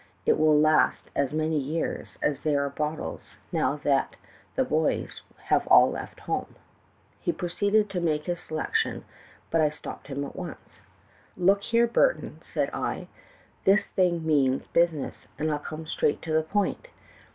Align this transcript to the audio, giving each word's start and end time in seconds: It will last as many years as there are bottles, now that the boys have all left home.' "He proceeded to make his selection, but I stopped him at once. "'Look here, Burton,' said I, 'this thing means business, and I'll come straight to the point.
It 0.25 0.39
will 0.39 0.59
last 0.59 1.11
as 1.15 1.31
many 1.31 1.59
years 1.59 2.17
as 2.23 2.41
there 2.41 2.65
are 2.65 2.71
bottles, 2.71 3.35
now 3.51 3.75
that 3.83 4.15
the 4.55 4.63
boys 4.65 5.21
have 5.43 5.67
all 5.67 5.91
left 5.91 6.21
home.' 6.21 6.55
"He 7.19 7.31
proceeded 7.31 7.87
to 7.91 7.99
make 8.01 8.23
his 8.25 8.39
selection, 8.39 9.05
but 9.51 9.61
I 9.61 9.69
stopped 9.69 10.07
him 10.07 10.25
at 10.25 10.35
once. 10.35 10.81
"'Look 11.37 11.61
here, 11.61 11.85
Burton,' 11.85 12.39
said 12.41 12.71
I, 12.73 13.09
'this 13.63 13.89
thing 13.89 14.25
means 14.25 14.65
business, 14.69 15.27
and 15.37 15.51
I'll 15.51 15.59
come 15.59 15.85
straight 15.85 16.23
to 16.23 16.33
the 16.33 16.41
point. 16.41 16.87